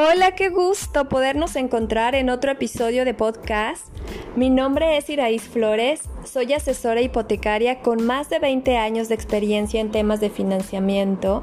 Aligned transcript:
Hola, 0.00 0.36
qué 0.36 0.48
gusto 0.48 1.08
podernos 1.08 1.56
encontrar 1.56 2.14
en 2.14 2.30
otro 2.30 2.52
episodio 2.52 3.04
de 3.04 3.14
podcast. 3.14 3.88
Mi 4.36 4.48
nombre 4.48 4.96
es 4.96 5.10
Iraís 5.10 5.42
Flores, 5.42 6.02
soy 6.22 6.52
asesora 6.52 7.00
hipotecaria 7.00 7.80
con 7.80 8.06
más 8.06 8.30
de 8.30 8.38
20 8.38 8.76
años 8.76 9.08
de 9.08 9.16
experiencia 9.16 9.80
en 9.80 9.90
temas 9.90 10.20
de 10.20 10.30
financiamiento. 10.30 11.42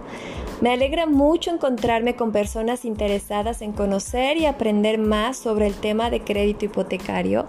Me 0.62 0.71
alegra 0.71 1.05
mucho 1.05 1.52
encontrarme 1.52 2.16
con 2.16 2.31
personas 2.31 2.86
interesadas 2.86 3.62
en 3.62 3.73
conocer 3.73 4.38
y 4.38 4.45
aprender 4.45 4.99
más 4.99 5.35
sobre 5.35 5.67
el 5.67 5.73
tema 5.73 6.09
de 6.09 6.22
crédito 6.22 6.63
hipotecario, 6.63 7.48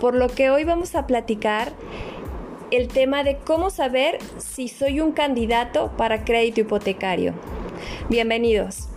por 0.00 0.14
lo 0.14 0.28
que 0.28 0.50
hoy 0.50 0.62
vamos 0.62 0.94
a 0.94 1.08
platicar 1.08 1.72
el 2.70 2.86
tema 2.86 3.24
de 3.24 3.38
cómo 3.38 3.70
saber 3.70 4.18
si 4.38 4.68
soy 4.68 5.00
un 5.00 5.10
candidato 5.10 5.90
para 5.96 6.24
crédito 6.24 6.60
hipotecario. 6.60 7.34
Bienvenidos. 8.08 8.93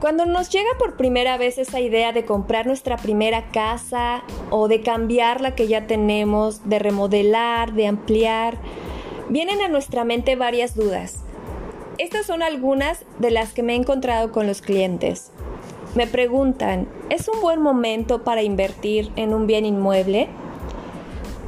Cuando 0.00 0.26
nos 0.26 0.48
llega 0.50 0.70
por 0.78 0.96
primera 0.96 1.36
vez 1.38 1.58
esa 1.58 1.80
idea 1.80 2.12
de 2.12 2.24
comprar 2.24 2.68
nuestra 2.68 2.96
primera 2.96 3.48
casa 3.50 4.22
o 4.50 4.68
de 4.68 4.80
cambiar 4.80 5.40
la 5.40 5.56
que 5.56 5.66
ya 5.66 5.88
tenemos, 5.88 6.68
de 6.68 6.78
remodelar, 6.78 7.72
de 7.72 7.88
ampliar, 7.88 8.58
vienen 9.28 9.60
a 9.60 9.66
nuestra 9.66 10.04
mente 10.04 10.36
varias 10.36 10.76
dudas. 10.76 11.24
Estas 11.98 12.26
son 12.26 12.44
algunas 12.44 13.04
de 13.18 13.32
las 13.32 13.52
que 13.52 13.64
me 13.64 13.72
he 13.72 13.76
encontrado 13.76 14.30
con 14.30 14.46
los 14.46 14.62
clientes. 14.62 15.32
Me 15.96 16.06
preguntan, 16.06 16.86
¿es 17.10 17.26
un 17.26 17.40
buen 17.40 17.60
momento 17.60 18.22
para 18.22 18.44
invertir 18.44 19.10
en 19.16 19.34
un 19.34 19.48
bien 19.48 19.66
inmueble? 19.66 20.28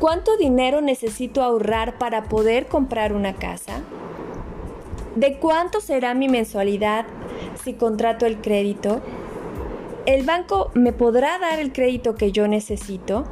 ¿Cuánto 0.00 0.36
dinero 0.36 0.80
necesito 0.80 1.44
ahorrar 1.44 1.98
para 1.98 2.24
poder 2.24 2.66
comprar 2.66 3.12
una 3.12 3.34
casa? 3.34 3.82
¿De 5.14 5.38
cuánto 5.38 5.80
será 5.80 6.14
mi 6.14 6.28
mensualidad 6.28 7.06
si 7.62 7.74
contrato 7.74 8.26
el 8.26 8.40
crédito? 8.40 9.00
¿El 10.06 10.24
banco 10.24 10.70
me 10.74 10.92
podrá 10.92 11.38
dar 11.38 11.58
el 11.58 11.72
crédito 11.72 12.14
que 12.14 12.32
yo 12.32 12.48
necesito? 12.48 13.24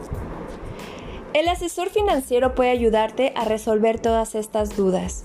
El 1.35 1.49
asesor 1.49 1.91
financiero 1.91 2.55
puede 2.55 2.71
ayudarte 2.71 3.33
a 3.37 3.45
resolver 3.45 4.01
todas 4.01 4.35
estas 4.35 4.77
dudas. 4.77 5.25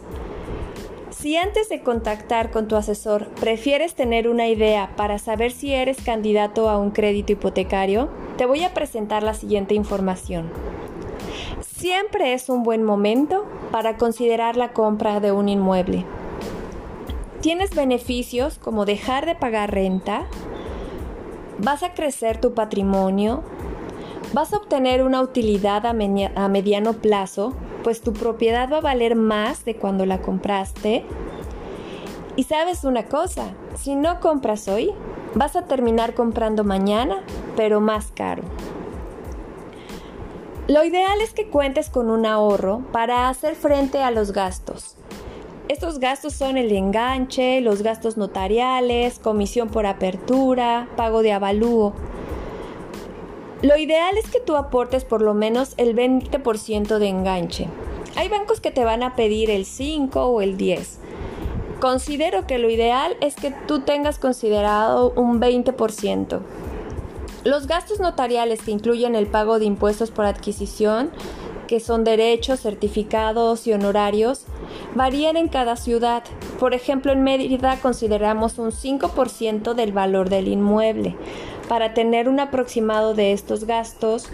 Si 1.23 1.37
antes 1.37 1.69
de 1.69 1.81
contactar 1.81 2.51
con 2.51 2.67
tu 2.67 2.75
asesor 2.75 3.27
prefieres 3.39 3.95
tener 3.95 4.27
una 4.27 4.47
idea 4.47 4.91
para 4.97 5.19
saber 5.19 5.51
si 5.51 5.71
eres 5.73 6.01
candidato 6.01 6.69
a 6.69 6.77
un 6.77 6.91
crédito 6.91 7.31
hipotecario, 7.31 8.09
te 8.37 8.45
voy 8.45 8.63
a 8.63 8.73
presentar 8.73 9.23
la 9.23 9.33
siguiente 9.33 9.73
información. 9.73 10.49
Siempre 11.61 12.33
es 12.33 12.49
un 12.49 12.63
buen 12.63 12.83
momento 12.83 13.45
para 13.71 13.97
considerar 13.97 14.57
la 14.57 14.73
compra 14.73 15.19
de 15.19 15.31
un 15.31 15.49
inmueble. 15.49 16.05
Tienes 17.43 17.75
beneficios 17.75 18.57
como 18.57 18.85
dejar 18.85 19.25
de 19.25 19.35
pagar 19.35 19.69
renta, 19.69 20.27
vas 21.57 21.83
a 21.83 21.93
crecer 21.93 22.39
tu 22.39 22.53
patrimonio, 22.53 23.43
vas 24.31 24.53
a 24.53 24.57
obtener 24.59 25.03
una 25.03 25.19
utilidad 25.19 25.85
a, 25.85 25.91
mediano 25.91 26.93
plazo, 26.93 27.53
pues 27.83 27.99
tu 27.99 28.13
propiedad 28.13 28.71
va 28.71 28.77
a 28.77 28.79
valer 28.79 29.17
más 29.17 29.65
de 29.65 29.75
cuando 29.75 30.05
la 30.05 30.21
compraste. 30.21 31.03
Y 32.37 32.43
sabes 32.45 32.85
una 32.85 33.07
cosa, 33.07 33.51
si 33.75 33.93
no 33.97 34.21
compras 34.21 34.69
hoy, 34.69 34.91
vas 35.35 35.57
a 35.57 35.63
terminar 35.63 36.13
comprando 36.13 36.63
mañana, 36.63 37.23
pero 37.57 37.81
más 37.81 38.13
caro. 38.15 38.43
Lo 40.69 40.81
ideal 40.85 41.19
es 41.19 41.33
que 41.33 41.49
cuentes 41.49 41.89
con 41.89 42.09
un 42.09 42.25
ahorro 42.25 42.83
para 42.93 43.27
hacer 43.27 43.55
frente 43.55 44.01
a 44.01 44.11
los 44.11 44.31
gastos. 44.31 44.95
Estos 45.69 45.99
gastos 45.99 46.33
son 46.33 46.57
el 46.57 46.71
enganche, 46.73 47.61
los 47.61 47.83
gastos 47.83 48.17
notariales, 48.17 49.17
comisión 49.17 49.69
por 49.69 49.85
apertura, 49.85 50.89
pago 50.97 51.21
de 51.21 51.31
avalúo. 51.31 51.93
Lo 53.61 53.77
ideal 53.77 54.17
es 54.17 54.29
que 54.29 54.41
tú 54.41 54.57
aportes 54.57 55.05
por 55.05 55.21
lo 55.21 55.33
menos 55.33 55.73
el 55.77 55.95
20% 55.95 56.97
de 56.97 57.07
enganche. 57.07 57.67
Hay 58.17 58.27
bancos 58.27 58.59
que 58.59 58.71
te 58.71 58.83
van 58.83 59.03
a 59.03 59.15
pedir 59.15 59.49
el 59.49 59.63
5 59.65 60.25
o 60.25 60.41
el 60.41 60.57
10. 60.57 60.99
Considero 61.79 62.45
que 62.45 62.57
lo 62.57 62.69
ideal 62.69 63.15
es 63.21 63.35
que 63.35 63.51
tú 63.65 63.79
tengas 63.79 64.19
considerado 64.19 65.13
un 65.15 65.39
20%. 65.39 66.41
Los 67.45 67.67
gastos 67.67 68.01
notariales 68.01 68.61
que 68.61 68.71
incluyen 68.71 69.15
el 69.15 69.27
pago 69.27 69.59
de 69.59 69.65
impuestos 69.65 70.11
por 70.11 70.25
adquisición, 70.25 71.09
que 71.67 71.79
son 71.79 72.03
derechos, 72.03 72.59
certificados 72.59 73.65
y 73.65 73.73
honorarios, 73.73 74.45
varían 74.95 75.37
en 75.37 75.47
cada 75.47 75.75
ciudad. 75.75 76.23
Por 76.59 76.73
ejemplo, 76.73 77.11
en 77.11 77.23
Mérida 77.23 77.77
consideramos 77.81 78.57
un 78.57 78.71
5% 78.71 79.73
del 79.73 79.91
valor 79.91 80.29
del 80.29 80.47
inmueble. 80.47 81.15
Para 81.67 81.93
tener 81.93 82.29
un 82.29 82.39
aproximado 82.39 83.13
de 83.13 83.31
estos 83.33 83.65
gastos, 83.65 84.29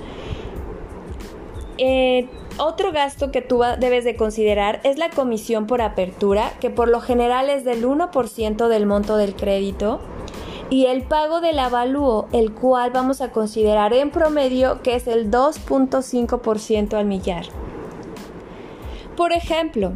eh, 1.77 2.27
otro 2.57 2.91
gasto 2.91 3.31
que 3.31 3.41
tú 3.41 3.61
debes 3.79 4.03
de 4.03 4.17
considerar 4.17 4.81
es 4.83 4.97
la 4.97 5.09
comisión 5.09 5.65
por 5.65 5.81
apertura, 5.81 6.51
que 6.59 6.69
por 6.69 6.89
lo 6.89 6.99
general 6.99 7.49
es 7.49 7.63
del 7.63 7.85
1% 7.85 8.67
del 8.67 8.85
monto 8.85 9.15
del 9.15 9.35
crédito, 9.35 10.01
y 10.69 10.85
el 10.85 11.03
pago 11.03 11.41
del 11.41 11.57
avalúo, 11.57 12.27
el 12.31 12.53
cual 12.53 12.91
vamos 12.91 13.21
a 13.21 13.31
considerar 13.31 13.93
en 13.93 14.11
promedio 14.11 14.81
que 14.83 14.95
es 14.95 15.07
el 15.07 15.31
2.5% 15.31 16.93
al 16.93 17.05
millar. 17.05 17.45
Por 19.15 19.31
ejemplo, 19.31 19.93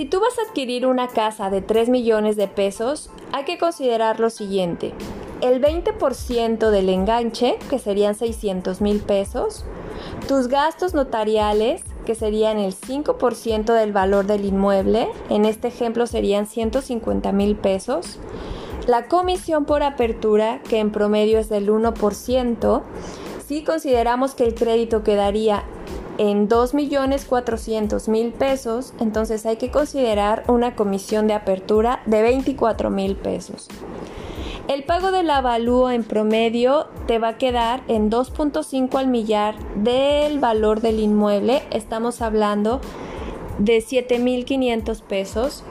si 0.00 0.06
tú 0.06 0.18
vas 0.18 0.38
a 0.38 0.48
adquirir 0.48 0.86
una 0.86 1.08
casa 1.08 1.50
de 1.50 1.60
3 1.60 1.90
millones 1.90 2.34
de 2.34 2.48
pesos, 2.48 3.10
hay 3.32 3.44
que 3.44 3.58
considerar 3.58 4.18
lo 4.18 4.30
siguiente. 4.30 4.94
El 5.42 5.60
20% 5.60 6.70
del 6.70 6.88
enganche, 6.88 7.58
que 7.68 7.78
serían 7.78 8.14
600 8.14 8.80
mil 8.80 9.00
pesos, 9.00 9.66
tus 10.26 10.48
gastos 10.48 10.94
notariales, 10.94 11.82
que 12.06 12.14
serían 12.14 12.58
el 12.58 12.74
5% 12.74 13.74
del 13.74 13.92
valor 13.92 14.24
del 14.24 14.46
inmueble, 14.46 15.06
en 15.28 15.44
este 15.44 15.68
ejemplo 15.68 16.06
serían 16.06 16.46
150 16.46 17.30
mil 17.32 17.54
pesos, 17.54 18.18
la 18.86 19.06
comisión 19.06 19.66
por 19.66 19.82
apertura, 19.82 20.62
que 20.62 20.78
en 20.78 20.92
promedio 20.92 21.38
es 21.38 21.50
del 21.50 21.68
1%, 21.68 22.82
si 23.46 23.64
consideramos 23.64 24.34
que 24.34 24.44
el 24.44 24.54
crédito 24.54 25.02
quedaría 25.02 25.62
en 26.20 26.48
2.400.000 26.50 28.32
pesos, 28.32 28.92
entonces 29.00 29.46
hay 29.46 29.56
que 29.56 29.70
considerar 29.70 30.44
una 30.48 30.76
comisión 30.76 31.26
de 31.26 31.32
apertura 31.32 32.02
de 32.04 32.22
24.000 32.22 33.16
pesos. 33.16 33.68
El 34.68 34.84
pago 34.84 35.12
del 35.12 35.30
avalúo 35.30 35.90
en 35.90 36.04
promedio 36.04 36.88
te 37.06 37.18
va 37.18 37.28
a 37.28 37.38
quedar 37.38 37.82
en 37.88 38.10
2.5 38.10 38.98
al 38.98 39.06
millar 39.06 39.54
del 39.76 40.40
valor 40.40 40.82
del 40.82 41.00
inmueble. 41.00 41.62
Estamos 41.70 42.20
hablando 42.20 42.82
de 43.58 43.78
7.500 43.78 45.00
pesos. 45.00 45.64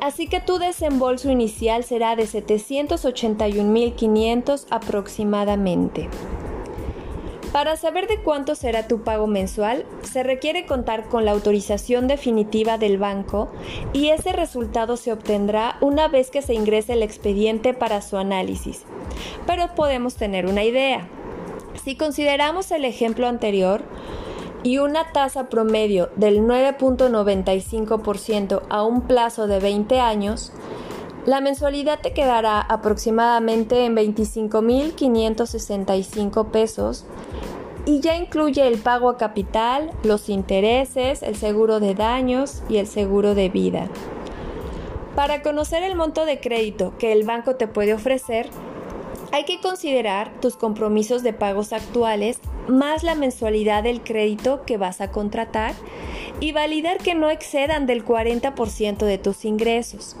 Así 0.00 0.26
que 0.26 0.40
tu 0.40 0.58
desembolso 0.58 1.30
inicial 1.30 1.84
será 1.84 2.16
de 2.16 2.24
781.500 2.24 4.66
aproximadamente. 4.70 6.08
Para 7.56 7.78
saber 7.78 8.06
de 8.06 8.18
cuánto 8.18 8.54
será 8.54 8.86
tu 8.86 9.00
pago 9.00 9.26
mensual, 9.26 9.86
se 10.02 10.22
requiere 10.22 10.66
contar 10.66 11.08
con 11.08 11.24
la 11.24 11.30
autorización 11.30 12.06
definitiva 12.06 12.76
del 12.76 12.98
banco 12.98 13.48
y 13.94 14.10
ese 14.10 14.32
resultado 14.32 14.98
se 14.98 15.10
obtendrá 15.10 15.78
una 15.80 16.06
vez 16.06 16.30
que 16.30 16.42
se 16.42 16.52
ingrese 16.52 16.92
el 16.92 17.02
expediente 17.02 17.72
para 17.72 18.02
su 18.02 18.18
análisis. 18.18 18.82
Pero 19.46 19.74
podemos 19.74 20.16
tener 20.16 20.44
una 20.44 20.64
idea. 20.64 21.08
Si 21.82 21.96
consideramos 21.96 22.70
el 22.72 22.84
ejemplo 22.84 23.26
anterior, 23.26 23.80
y 24.62 24.76
una 24.76 25.12
tasa 25.12 25.48
promedio 25.48 26.10
del 26.16 26.40
9.95% 26.40 28.64
a 28.68 28.82
un 28.82 29.00
plazo 29.00 29.46
de 29.46 29.60
20 29.60 29.98
años, 29.98 30.52
la 31.24 31.40
mensualidad 31.40 32.00
te 32.00 32.12
quedará 32.12 32.60
aproximadamente 32.60 33.86
en 33.86 33.96
25.565 33.96 36.50
pesos 36.50 37.06
y 37.86 38.00
ya 38.00 38.16
incluye 38.16 38.66
el 38.66 38.78
pago 38.78 39.08
a 39.08 39.16
capital, 39.16 39.92
los 40.02 40.28
intereses, 40.28 41.22
el 41.22 41.36
seguro 41.36 41.80
de 41.80 41.94
daños 41.94 42.62
y 42.68 42.76
el 42.76 42.86
seguro 42.86 43.34
de 43.34 43.48
vida. 43.48 43.88
Para 45.14 45.40
conocer 45.40 45.82
el 45.82 45.94
monto 45.94 46.26
de 46.26 46.40
crédito 46.40 46.92
que 46.98 47.12
el 47.12 47.24
banco 47.24 47.54
te 47.56 47.68
puede 47.68 47.94
ofrecer, 47.94 48.50
hay 49.32 49.44
que 49.44 49.60
considerar 49.60 50.32
tus 50.40 50.56
compromisos 50.56 51.22
de 51.22 51.32
pagos 51.32 51.72
actuales 51.72 52.38
más 52.68 53.02
la 53.02 53.14
mensualidad 53.14 53.84
del 53.84 54.02
crédito 54.02 54.64
que 54.66 54.76
vas 54.76 55.00
a 55.00 55.10
contratar 55.10 55.74
y 56.40 56.52
validar 56.52 56.98
que 56.98 57.14
no 57.14 57.30
excedan 57.30 57.86
del 57.86 58.04
40% 58.04 58.98
de 58.98 59.18
tus 59.18 59.44
ingresos. 59.44 60.16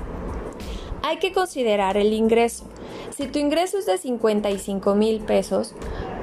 hay 1.04 1.18
que 1.18 1.32
considerar 1.32 1.96
el 1.96 2.12
ingreso. 2.12 2.66
Si 3.16 3.28
tu 3.28 3.40
ingreso 3.40 3.78
es 3.78 3.86
de 3.86 3.98
55 3.98 4.96
mil 4.96 5.22
pesos, 5.22 5.74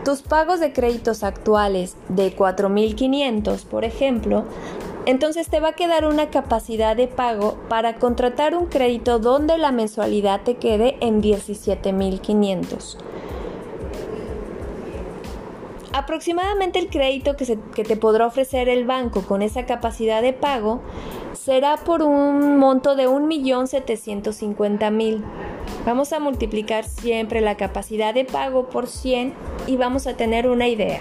tus 0.04 0.20
pagos 0.22 0.60
de 0.60 0.72
créditos 0.72 1.24
actuales 1.24 1.96
de 2.08 2.36
4.500, 2.36 3.64
por 3.64 3.84
ejemplo, 3.84 4.44
entonces 5.06 5.48
te 5.48 5.60
va 5.60 5.68
a 5.68 5.74
quedar 5.74 6.06
una 6.06 6.30
capacidad 6.30 6.96
de 6.96 7.08
pago 7.08 7.56
para 7.68 7.96
contratar 7.96 8.54
un 8.54 8.66
crédito 8.66 9.18
donde 9.18 9.58
la 9.58 9.72
mensualidad 9.72 10.42
te 10.42 10.56
quede 10.56 10.96
en 11.00 11.22
17.500. 11.22 12.96
Aproximadamente 15.92 16.78
el 16.78 16.88
crédito 16.88 17.36
que, 17.36 17.58
que, 17.74 17.84
te 17.84 17.96
podrá 17.96 18.26
ofrecer 18.26 18.68
el 18.68 18.84
banco 18.84 19.22
con 19.22 19.40
esa 19.42 19.64
capacidad 19.64 20.22
de 20.22 20.32
pago 20.32 20.80
será 21.34 21.76
por 21.76 22.02
un 22.02 22.58
monto 22.58 22.96
de 22.96 23.08
1.750.000. 23.08 25.22
Vamos 25.86 26.12
a 26.12 26.20
multiplicar 26.20 26.84
siempre 26.84 27.40
la 27.40 27.56
capacidad 27.56 28.14
de 28.14 28.24
pago 28.24 28.68
por 28.70 28.86
100 28.86 29.34
y 29.66 29.76
vamos 29.76 30.06
a 30.06 30.16
tener 30.16 30.48
una 30.48 30.68
idea. 30.68 31.00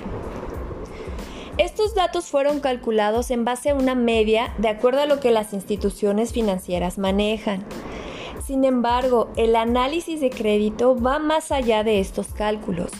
Estos 1.57 1.93
datos 1.93 2.25
fueron 2.25 2.59
calculados 2.59 3.29
en 3.29 3.45
base 3.45 3.69
a 3.69 3.75
una 3.75 3.93
media 3.93 4.53
de 4.57 4.69
acuerdo 4.69 5.01
a 5.01 5.05
lo 5.05 5.19
que 5.19 5.31
las 5.31 5.53
instituciones 5.53 6.33
financieras 6.33 6.97
manejan. 6.97 7.63
Sin 8.43 8.65
embargo, 8.65 9.29
el 9.37 9.55
análisis 9.55 10.19
de 10.19 10.31
crédito 10.31 10.99
va 10.99 11.19
más 11.19 11.51
allá 11.51 11.83
de 11.83 11.99
estos 11.99 12.27
cálculos. 12.33 12.91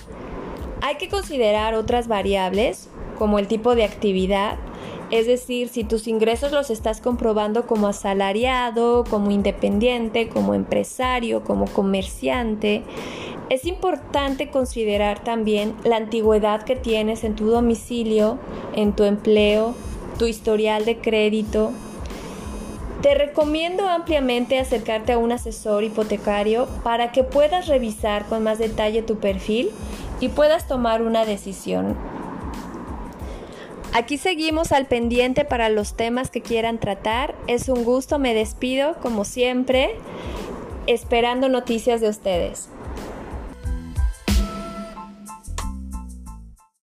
Hay 0.82 0.96
que 0.96 1.10
considerar 1.10 1.74
otras 1.74 2.08
variables 2.08 2.90
como 3.18 3.40
el 3.40 3.48
tipo 3.48 3.76
de 3.76 3.84
actividad, 3.84 4.58
es 5.12 5.28
decir, 5.28 5.70
si 5.70 5.84
tus 5.84 6.08
ingresos 6.08 6.52
los 6.52 6.70
estás 6.70 7.02
comprobando 7.02 7.68
como 7.68 7.88
asalariado, 7.88 9.04
como 9.10 9.32
independiente, 9.32 10.30
como 10.30 10.54
empresario, 10.54 11.44
como 11.44 11.66
comerciante, 11.66 12.84
es 13.50 13.66
importante 13.66 14.50
considerar 14.50 15.24
también 15.24 15.76
la 15.84 15.98
antigüedad 15.98 16.64
que 16.64 16.76
tienes 16.76 17.24
en 17.24 17.36
tu 17.36 17.48
domicilio, 17.48 18.40
en 18.76 18.94
tu 18.94 19.04
empleo, 19.04 19.76
tu 20.18 20.26
historial 20.26 20.86
de 20.86 20.98
crédito. 20.98 21.72
Te 23.02 23.16
recomiendo 23.16 23.90
ampliamente 23.90 24.58
acercarte 24.58 25.12
a 25.12 25.18
un 25.18 25.34
asesor 25.34 25.84
hipotecario 25.84 26.68
para 26.84 27.12
que 27.12 27.24
puedas 27.24 27.68
revisar 27.68 28.26
con 28.26 28.44
más 28.44 28.60
detalle 28.60 29.04
tu 29.04 29.18
perfil 29.18 29.70
y 30.22 30.30
puedas 30.30 30.68
tomar 30.68 31.02
una 31.02 31.26
decisión. 31.26 32.13
Aquí 33.96 34.18
seguimos 34.18 34.72
al 34.72 34.88
pendiente 34.88 35.46
para 35.46 35.70
los 35.70 35.96
temas 35.96 36.32
que 36.32 36.42
quieran 36.42 36.80
tratar. 36.80 37.36
Es 37.46 37.70
un 37.70 37.84
gusto, 37.84 38.18
me 38.18 38.34
despido 38.34 38.96
como 39.02 39.24
siempre, 39.24 39.92
esperando 40.88 41.48
noticias 41.48 42.02
de 42.02 42.10
ustedes. 42.10 42.70